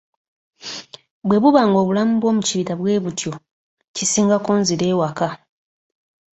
Bwe 1.27 1.37
buba 1.43 1.61
ng'obulamu 1.69 2.13
bw'omukibira 2.21 2.73
bwe 2.79 3.01
butyo, 3.03 3.31
kisingako 3.95 4.51
nzire 4.61 4.85
ewaka. 4.93 5.29